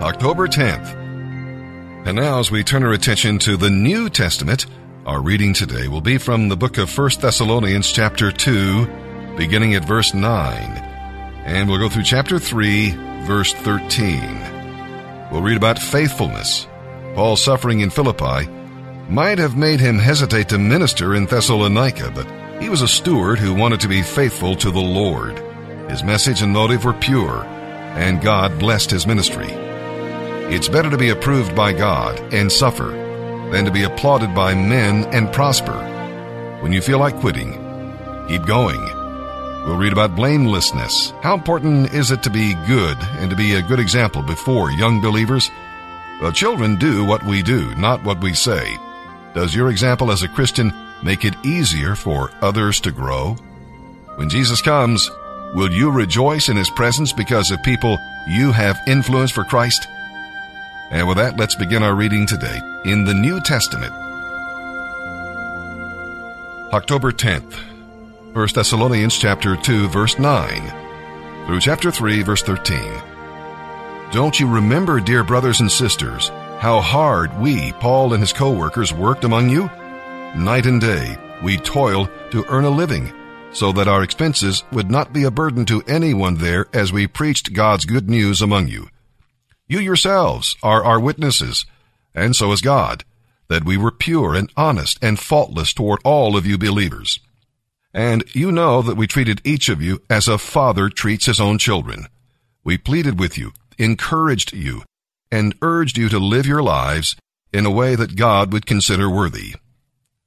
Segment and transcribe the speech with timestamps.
[0.00, 0.94] October 10th.
[2.06, 4.66] And now, as we turn our attention to the New Testament,
[5.06, 9.86] our reading today will be from the book of 1 Thessalonians, chapter 2, beginning at
[9.86, 10.42] verse 9.
[11.46, 12.90] And we'll go through chapter 3,
[13.26, 15.30] verse 13.
[15.32, 16.66] We'll read about faithfulness.
[17.14, 18.50] Paul's suffering in Philippi
[19.08, 23.54] might have made him hesitate to minister in Thessalonica, but he was a steward who
[23.54, 25.38] wanted to be faithful to the Lord.
[25.88, 27.44] His message and motive were pure,
[27.96, 29.65] and God blessed his ministry.
[30.48, 32.90] It's better to be approved by God and suffer
[33.50, 35.76] than to be applauded by men and prosper.
[36.62, 37.52] When you feel like quitting,
[38.28, 38.80] keep going.
[39.64, 41.10] We'll read about blamelessness.
[41.20, 45.00] How important is it to be good and to be a good example before young
[45.00, 45.50] believers?
[46.22, 48.76] Well, children do what we do, not what we say.
[49.34, 50.72] Does your example as a Christian
[51.02, 53.34] make it easier for others to grow?
[54.14, 55.10] When Jesus comes,
[55.56, 59.88] will you rejoice in his presence because of people you have influenced for Christ?
[60.90, 63.92] And with that, let's begin our reading today in the New Testament.
[66.72, 67.54] October 10th,
[68.34, 72.78] 1 Thessalonians chapter 2 verse 9 through chapter 3 verse 13.
[74.12, 76.28] Don't you remember, dear brothers and sisters,
[76.60, 79.70] how hard we, Paul and his co-workers, worked among you?
[80.36, 83.12] Night and day, we toiled to earn a living,
[83.52, 87.52] so that our expenses would not be a burden to anyone there as we preached
[87.52, 88.88] God's good news among you.
[89.68, 91.66] You yourselves are our witnesses,
[92.14, 93.04] and so is God,
[93.48, 97.20] that we were pure and honest and faultless toward all of you believers.
[97.92, 101.58] And you know that we treated each of you as a father treats his own
[101.58, 102.06] children.
[102.62, 104.82] We pleaded with you, encouraged you,
[105.32, 107.16] and urged you to live your lives
[107.52, 109.54] in a way that God would consider worthy.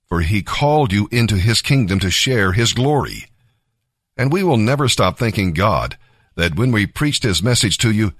[0.07, 3.25] For he called you into his kingdom to share his glory.
[4.17, 5.97] And we will never stop thanking God
[6.35, 8.13] that when we preached his message to you,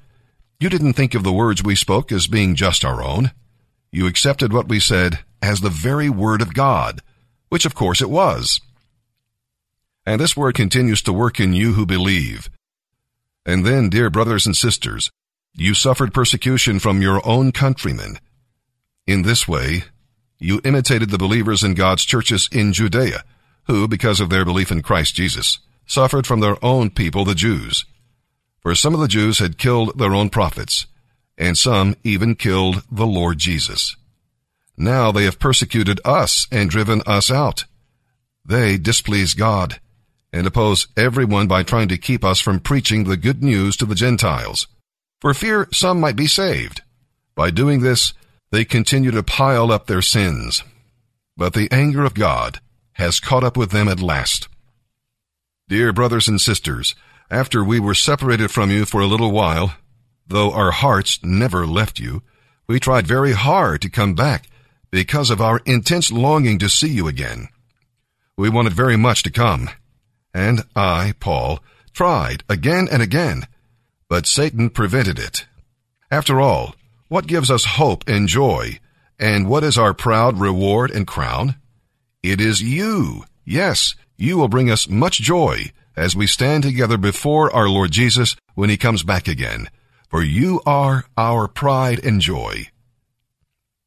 [0.59, 3.31] you didn't think of the words we spoke as being just our own.
[3.91, 7.01] You accepted what we said as the very word of God,
[7.47, 8.59] which of course it was.
[10.05, 12.49] And this word continues to work in you who believe.
[13.45, 15.09] And then, dear brothers and sisters,
[15.55, 18.19] you suffered persecution from your own countrymen.
[19.07, 19.85] In this way,
[20.39, 23.23] you imitated the believers in God's churches in Judea,
[23.67, 27.85] who, because of their belief in Christ Jesus, suffered from their own people, the Jews.
[28.61, 30.85] For some of the Jews had killed their own prophets,
[31.37, 33.95] and some even killed the Lord Jesus.
[34.77, 37.65] Now they have persecuted us and driven us out.
[38.45, 39.79] They displease God
[40.31, 43.95] and oppose everyone by trying to keep us from preaching the good news to the
[43.95, 44.67] Gentiles,
[45.19, 46.81] for fear some might be saved.
[47.35, 48.13] By doing this,
[48.51, 50.63] they continue to pile up their sins.
[51.37, 52.59] But the anger of God
[52.93, 54.49] has caught up with them at last.
[55.67, 56.95] Dear brothers and sisters,
[57.31, 59.75] after we were separated from you for a little while,
[60.27, 62.23] though our hearts never left you,
[62.67, 64.47] we tried very hard to come back
[64.91, 67.47] because of our intense longing to see you again.
[68.37, 69.69] We wanted very much to come,
[70.33, 71.59] and I, Paul,
[71.93, 73.47] tried again and again,
[74.07, 75.45] but Satan prevented it.
[76.09, 76.75] After all,
[77.07, 78.79] what gives us hope and joy,
[79.19, 81.55] and what is our proud reward and crown?
[82.23, 83.25] It is you.
[83.45, 88.37] Yes, you will bring us much joy as we stand together before our Lord Jesus
[88.55, 89.69] when he comes back again,
[90.07, 92.67] for you are our pride and joy.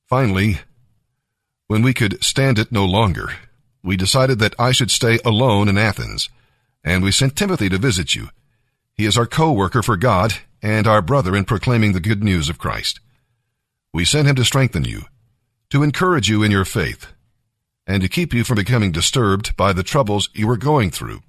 [0.07, 0.59] Finally,
[1.69, 3.33] when we could stand it no longer,
[3.83, 6.29] we decided that I should stay alone in Athens,
[6.85, 8.29] and we sent Timothy to visit you.
[8.93, 12.59] He is our co-worker for God and our brother in proclaiming the good news of
[12.59, 13.01] Christ.
[13.95, 15.05] We sent him to strengthen you,
[15.71, 17.07] to encourage you in your faith,
[17.87, 21.23] and to keep you from becoming disturbed by the troubles you were going through.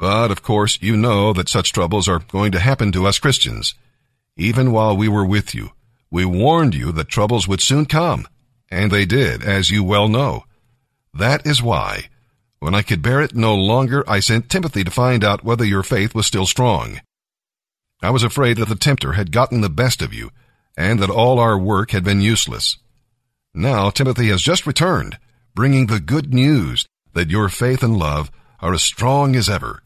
[0.00, 3.74] But of course, you know that such troubles are going to happen to us Christians.
[4.34, 5.72] Even while we were with you,
[6.10, 8.26] we warned you that troubles would soon come,
[8.70, 10.44] and they did, as you well know.
[11.12, 12.08] That is why,
[12.60, 15.82] when I could bear it no longer, I sent Timothy to find out whether your
[15.82, 17.02] faith was still strong.
[18.00, 20.30] I was afraid that the tempter had gotten the best of you,
[20.78, 22.78] and that all our work had been useless.
[23.52, 25.18] Now Timothy has just returned,
[25.54, 28.30] bringing the good news that your faith and love
[28.60, 29.82] are as strong as ever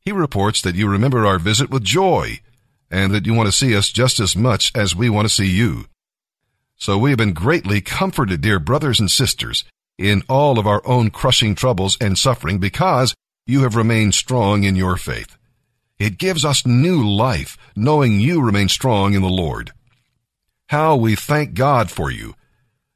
[0.00, 2.40] he reports that you remember our visit with joy
[2.90, 5.46] and that you want to see us just as much as we want to see
[5.46, 5.84] you.
[6.76, 9.64] So we have been greatly comforted, dear brothers and sisters,
[9.98, 13.14] in all of our own crushing troubles and suffering because
[13.46, 15.36] you have remained strong in your faith.
[15.98, 19.72] It gives us new life knowing you remain strong in the Lord.
[20.68, 22.34] How we thank God for you.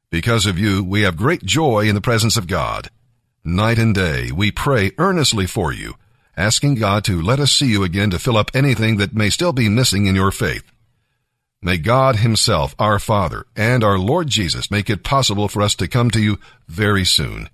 [0.09, 2.89] Because of you, we have great joy in the presence of God.
[3.43, 5.95] Night and day, we pray earnestly for you
[6.37, 9.53] asking God to let us see you again to fill up anything that may still
[9.53, 10.63] be missing in your faith.
[11.61, 15.87] May God Himself, our Father, and our Lord Jesus make it possible for us to
[15.87, 16.37] come to you
[16.67, 17.49] very soon.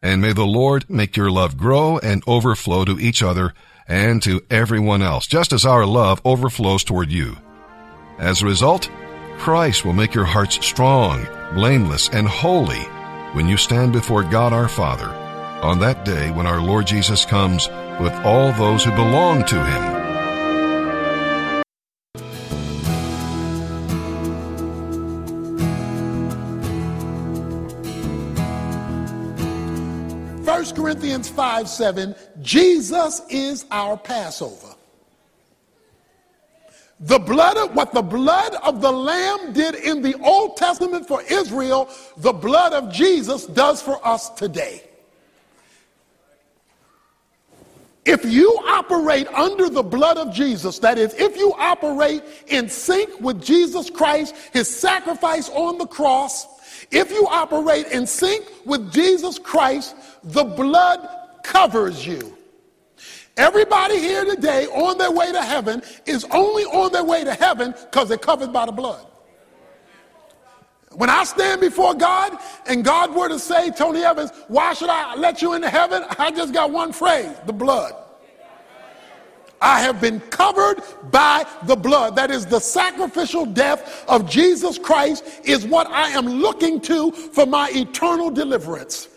[0.00, 3.52] And may the Lord make your love grow and overflow to each other
[3.86, 7.36] and to everyone else, just as our love overflows toward you.
[8.18, 8.90] As a result,
[9.38, 12.82] Christ will make your hearts strong, blameless, and holy
[13.34, 15.27] when you stand before God our Father
[15.62, 17.68] on that day when our Lord Jesus comes
[18.00, 19.98] with all those who belong to Him.
[30.44, 34.74] 1 Corinthians 5 7, Jesus is our Passover.
[37.00, 41.22] The blood of what the blood of the Lamb did in the Old Testament for
[41.22, 44.87] Israel, the blood of Jesus does for us today.
[48.08, 53.20] If you operate under the blood of Jesus, that is, if you operate in sync
[53.20, 56.46] with Jesus Christ, his sacrifice on the cross,
[56.90, 59.94] if you operate in sync with Jesus Christ,
[60.24, 61.06] the blood
[61.44, 62.34] covers you.
[63.36, 67.74] Everybody here today on their way to heaven is only on their way to heaven
[67.78, 69.04] because they're covered by the blood.
[70.98, 72.36] When I stand before God
[72.66, 76.04] and God were to say, Tony Evans, why should I let you into heaven?
[76.18, 77.92] I just got one phrase the blood.
[79.60, 82.16] I have been covered by the blood.
[82.16, 87.46] That is the sacrificial death of Jesus Christ, is what I am looking to for
[87.46, 89.08] my eternal deliverance.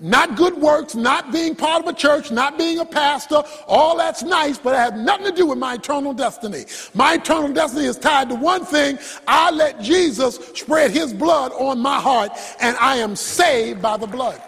[0.00, 4.22] Not good works, not being part of a church, not being a pastor, all that's
[4.22, 6.66] nice, but it has nothing to do with my eternal destiny.
[6.94, 11.80] My eternal destiny is tied to one thing I let Jesus spread his blood on
[11.80, 14.40] my heart, and I am saved by the blood.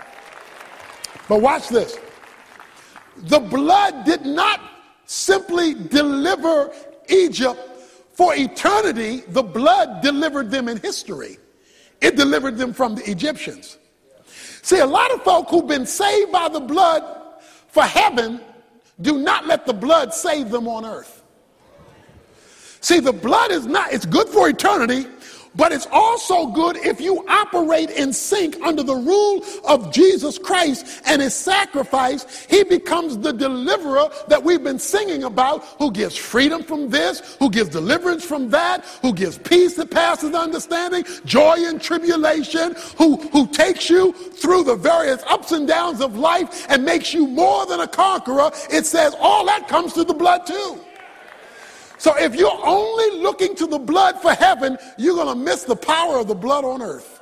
[1.28, 1.98] But watch this
[3.25, 4.60] the blood did not
[5.04, 6.72] simply deliver
[7.08, 7.58] Egypt
[8.12, 11.38] for eternity, the blood delivered them in history.
[12.00, 13.78] It delivered them from the Egyptians.
[14.62, 17.02] See, a lot of folk who've been saved by the blood
[17.68, 18.40] for heaven
[19.00, 21.22] do not let the blood save them on earth.
[22.80, 25.06] See, the blood is not, it's good for eternity,
[25.56, 31.02] but it's also good if you operate in sync under the rule of Jesus Christ
[31.06, 32.47] and his sacrifice.
[32.47, 37.50] He becomes the deliverer that we've been singing about, who gives freedom from this, who
[37.50, 43.47] gives deliverance from that, who gives peace that passes understanding, joy in tribulation, who, who
[43.49, 47.81] takes you through the various ups and downs of life and makes you more than
[47.81, 48.50] a conqueror.
[48.70, 50.81] It says all that comes through the blood too.
[52.00, 55.76] So if you're only looking to the blood for heaven, you're going to miss the
[55.76, 57.20] power of the blood on earth.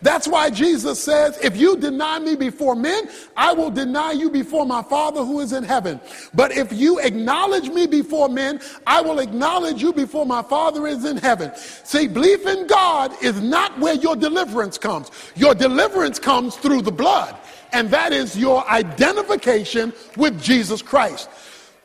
[0.00, 4.64] That's why Jesus says, if you deny me before men, I will deny you before
[4.64, 6.00] my Father who is in heaven.
[6.32, 11.04] But if you acknowledge me before men, I will acknowledge you before my Father is
[11.04, 11.52] in heaven.
[11.54, 15.10] See, belief in God is not where your deliverance comes.
[15.36, 17.36] Your deliverance comes through the blood.
[17.72, 21.28] And that is your identification with Jesus Christ.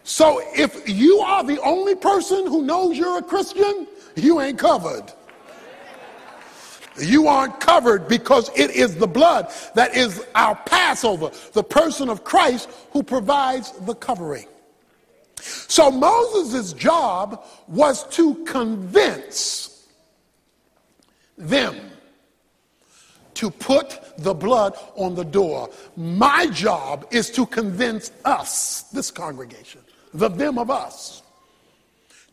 [0.03, 5.11] So if you are the only person who knows you're a Christian, you ain't covered.
[6.99, 12.23] You aren't covered because it is the blood that is our Passover, the person of
[12.23, 14.47] Christ who provides the covering.
[15.41, 19.87] So Moses' job was to convince
[21.37, 21.75] them
[23.33, 25.69] to put the blood on the door.
[25.97, 29.81] My job is to convince us, this congregation,
[30.13, 31.21] the them of us.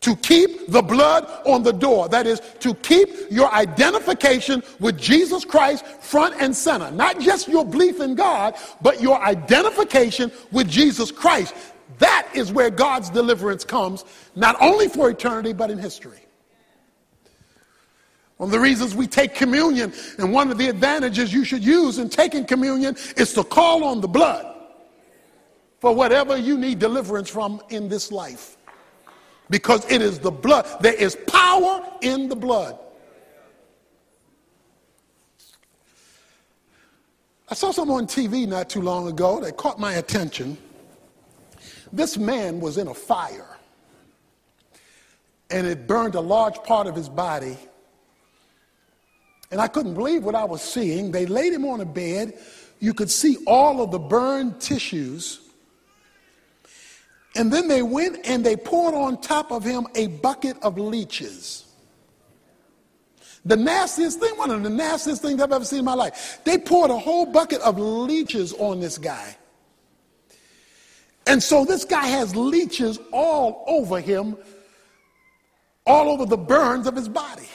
[0.01, 2.09] To keep the blood on the door.
[2.09, 6.89] That is, to keep your identification with Jesus Christ front and center.
[6.89, 11.53] Not just your belief in God, but your identification with Jesus Christ.
[11.99, 14.03] That is where God's deliverance comes,
[14.35, 16.17] not only for eternity, but in history.
[18.37, 21.99] One of the reasons we take communion, and one of the advantages you should use
[21.99, 24.50] in taking communion, is to call on the blood
[25.81, 28.55] for whatever you need deliverance from in this life.
[29.49, 30.65] Because it is the blood.
[30.79, 32.77] There is power in the blood.
[37.49, 40.57] I saw something on TV not too long ago that caught my attention.
[41.91, 43.57] This man was in a fire,
[45.49, 47.57] and it burned a large part of his body.
[49.49, 51.11] And I couldn't believe what I was seeing.
[51.11, 52.39] They laid him on a bed.
[52.79, 55.40] You could see all of the burned tissues.
[57.35, 61.65] And then they went and they poured on top of him a bucket of leeches.
[63.45, 66.41] The nastiest thing, one of the nastiest things I've ever seen in my life.
[66.43, 69.35] They poured a whole bucket of leeches on this guy.
[71.25, 74.37] And so this guy has leeches all over him.
[75.85, 77.47] all over the burns of his body.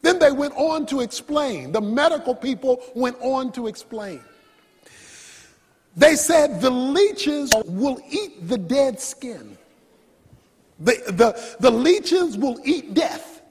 [0.00, 4.20] Then they went on to explain, the medical people went on to explain.
[5.96, 9.58] They said the leeches will eat the dead skin.
[10.80, 13.42] The, the, the leeches will eat death.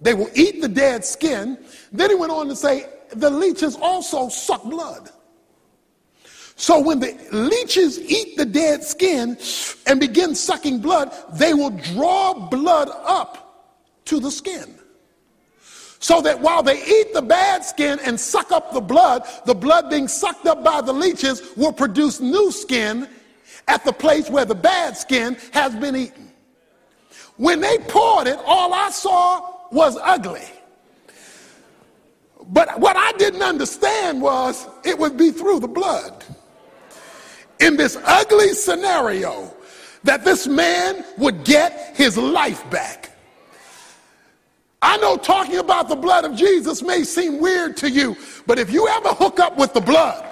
[0.00, 1.58] They will eat the dead skin.
[1.92, 5.10] Then he went on to say the leeches also suck blood.
[6.56, 9.38] So when the leeches eat the dead skin
[9.86, 14.79] and begin sucking blood, they will draw blood up to the skin.
[16.00, 19.90] So that while they eat the bad skin and suck up the blood, the blood
[19.90, 23.06] being sucked up by the leeches will produce new skin
[23.68, 26.32] at the place where the bad skin has been eaten.
[27.36, 30.48] When they poured it, all I saw was ugly.
[32.48, 36.24] But what I didn't understand was it would be through the blood.
[37.60, 39.54] In this ugly scenario,
[40.04, 43.09] that this man would get his life back.
[44.82, 48.72] I know talking about the blood of Jesus may seem weird to you, but if
[48.72, 50.26] you ever hook up with the blood,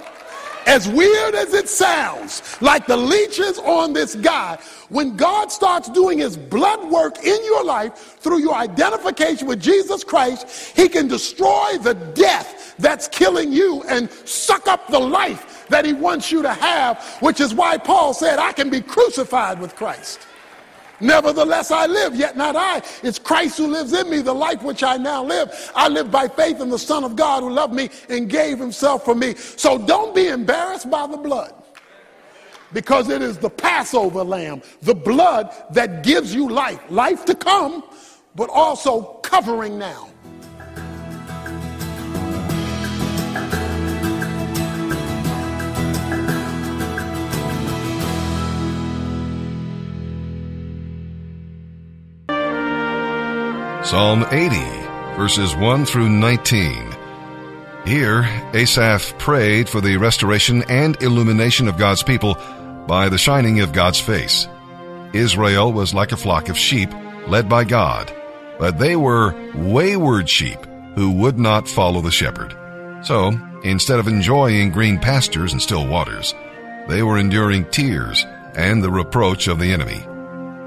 [0.67, 6.19] as weird as it sounds, like the leeches on this guy, when God starts doing
[6.19, 11.76] his blood work in your life through your identification with Jesus Christ, he can destroy
[11.83, 16.52] the death that's killing you and suck up the life that he wants you to
[16.52, 20.21] have, which is why Paul said, I can be crucified with Christ.
[21.00, 22.83] Nevertheless, I live, yet not I.
[23.02, 25.71] It's Christ who lives in me, the life which I now live.
[25.75, 29.05] I live by faith in the Son of God who loved me and gave himself
[29.05, 29.35] for me.
[29.35, 31.55] So don't be embarrassed by the blood
[32.73, 37.85] because it is the Passover lamb, the blood that gives you life, life to come,
[38.35, 40.09] but also covering now.
[53.88, 54.54] Psalm 80,
[55.16, 56.95] verses 1 through 19.
[57.87, 62.35] Here, Asaph prayed for the restoration and illumination of God's people
[62.87, 64.47] by the shining of God's face.
[65.14, 66.90] Israel was like a flock of sheep
[67.28, 68.14] led by God,
[68.59, 70.59] but they were wayward sheep
[70.95, 72.54] who would not follow the shepherd.
[73.02, 73.33] So,
[73.64, 76.35] instead of enjoying green pastures and still waters,
[76.88, 78.23] they were enduring tears
[78.54, 80.04] and the reproach of the enemy.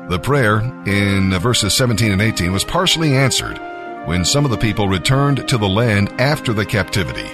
[0.10, 3.58] The prayer in verses 17 and 18 was partially answered
[4.06, 7.30] when some of the people returned to the land after the captivity,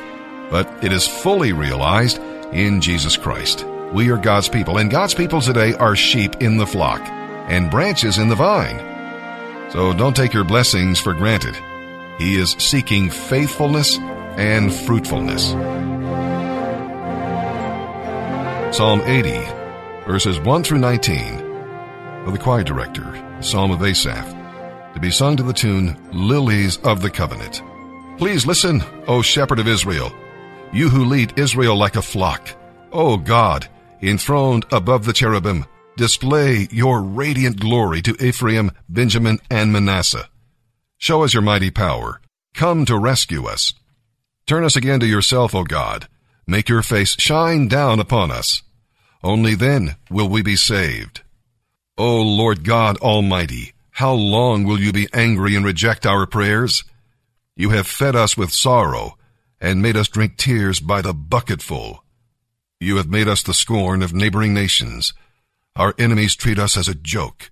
[0.51, 2.19] but it is fully realized
[2.51, 3.65] in Jesus Christ.
[3.93, 7.01] We are God's people, and God's people today are sheep in the flock
[7.49, 8.77] and branches in the vine.
[9.71, 11.57] So don't take your blessings for granted.
[12.19, 15.51] He is seeking faithfulness and fruitfulness.
[18.75, 19.39] Psalm 80,
[20.05, 21.46] verses 1 through 19
[22.27, 23.05] of the choir director,
[23.41, 27.63] Psalm of Asaph, to be sung to the tune Lilies of the Covenant.
[28.17, 30.11] Please listen, O shepherd of Israel,
[30.73, 32.49] you who lead Israel like a flock.
[32.91, 33.69] O God,
[34.01, 35.65] enthroned above the cherubim,
[35.95, 40.29] display your radiant glory to Ephraim, Benjamin, and Manasseh.
[40.97, 42.19] Show us your mighty power.
[42.53, 43.73] Come to rescue us.
[44.47, 46.07] Turn us again to yourself, O God.
[46.45, 48.63] Make your face shine down upon us.
[49.23, 51.21] Only then will we be saved.
[51.99, 56.83] O Lord God Almighty, how long will you be angry and reject our prayers?
[57.55, 59.17] You have fed us with sorrow
[59.59, 62.03] and made us drink tears by the bucketful.
[62.79, 65.13] You have made us the scorn of neighboring nations.
[65.75, 67.49] Our enemies treat us as a joke.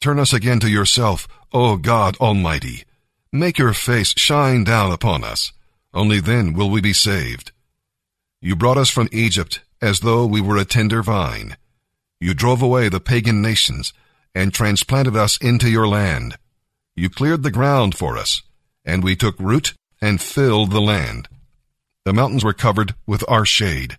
[0.00, 2.82] Turn us again to yourself, O God Almighty.
[3.32, 5.52] Make your face shine down upon us.
[5.94, 7.52] Only then will we be saved.
[8.40, 11.56] You brought us from Egypt as though we were a tender vine.
[12.20, 13.92] You drove away the pagan nations
[14.34, 16.36] and transplanted us into your land.
[16.94, 18.42] You cleared the ground for us,
[18.84, 21.28] and we took root and filled the land.
[22.04, 23.98] The mountains were covered with our shade.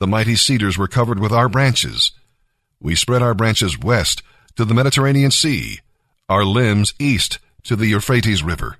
[0.00, 2.12] The mighty cedars were covered with our branches.
[2.80, 4.22] We spread our branches west
[4.56, 5.80] to the Mediterranean Sea,
[6.28, 8.78] our limbs east to the Euphrates River.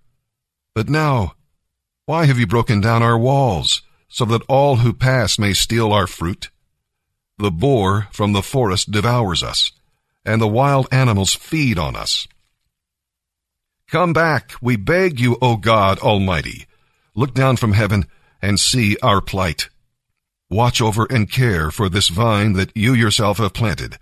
[0.74, 1.34] But now,
[2.06, 6.08] why have you broken down our walls, so that all who pass may steal our
[6.08, 6.50] fruit?
[7.42, 9.72] The boar from the forest devours us,
[10.24, 12.28] and the wild animals feed on us.
[13.88, 16.66] Come back, we beg you, O God Almighty.
[17.16, 18.06] Look down from heaven
[18.40, 19.70] and see our plight.
[20.50, 23.98] Watch over and care for this vine that you yourself have planted,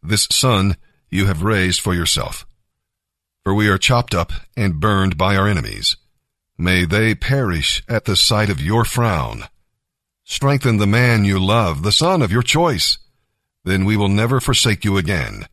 [0.00, 0.76] this son
[1.10, 2.46] you have raised for yourself.
[3.42, 5.96] For we are chopped up and burned by our enemies.
[6.56, 9.48] May they perish at the sight of your frown.
[10.24, 12.96] Strengthen the man you love, the son of your choice.
[13.64, 15.46] Then we will never forsake you again.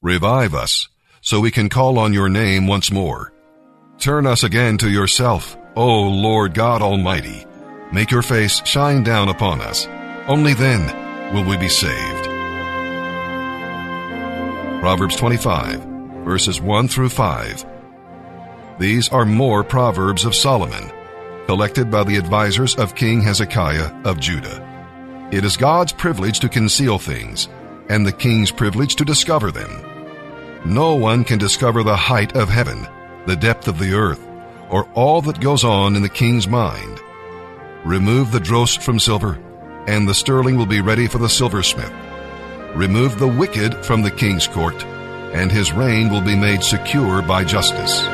[0.00, 0.88] Revive us,
[1.20, 3.32] so we can call on your name once more.
[3.98, 7.46] Turn us again to yourself, O Lord God Almighty.
[7.92, 9.88] Make your face shine down upon us.
[10.28, 12.24] Only then will we be saved.
[14.80, 15.80] Proverbs 25,
[16.24, 17.66] verses 1 through 5.
[18.78, 20.92] These are more Proverbs of Solomon,
[21.46, 24.62] collected by the advisers of King Hezekiah of Judah.
[25.30, 27.48] It is God's privilege to conceal things,
[27.88, 29.70] and the king's privilege to discover them.
[30.64, 32.86] No one can discover the height of heaven,
[33.26, 34.26] the depth of the earth,
[34.68, 37.00] or all that goes on in the king's mind.
[37.84, 39.38] Remove the dross from silver,
[39.86, 41.92] and the sterling will be ready for the silversmith.
[42.74, 44.84] Remove the wicked from the king's court,
[45.32, 48.04] and his reign will be made secure by justice.